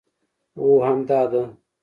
[0.57, 1.43] هو همدا ده